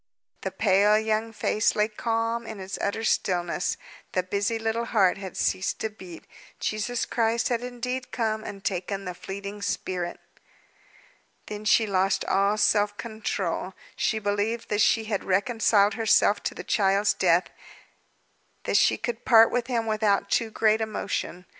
The 0.41 0.49
pale 0.49 0.97
young 0.97 1.31
face 1.31 1.75
lay 1.75 1.87
calm 1.87 2.47
in 2.47 2.59
its 2.59 2.79
utter 2.81 3.03
stillness; 3.03 3.77
the 4.13 4.23
busy 4.23 4.57
little 4.57 4.85
heart 4.85 5.19
had 5.19 5.37
ceased 5.37 5.77
to 5.81 5.91
beat. 5.91 6.23
Jesus 6.59 7.05
Christ 7.05 7.49
had 7.49 7.61
indeed 7.61 8.11
come 8.11 8.43
and 8.43 8.63
taken 8.65 9.05
the 9.05 9.13
fleeting 9.13 9.61
spirit. 9.61 10.19
Then 11.45 11.65
she 11.65 11.85
lost 11.85 12.25
all 12.25 12.57
self 12.57 12.97
control. 12.97 13.75
She 13.95 14.17
believed 14.17 14.69
that 14.69 14.81
she 14.81 15.03
had 15.03 15.23
reconciled 15.23 15.93
herself 15.93 16.41
to 16.45 16.55
the 16.55 16.63
child's 16.63 17.13
death, 17.13 17.51
that 18.63 18.77
she 18.77 18.97
could 18.97 19.23
part 19.23 19.51
with 19.51 19.67
him 19.67 19.85
without 19.85 20.31
too 20.31 20.49
great 20.49 20.81
emotion. 20.81 21.45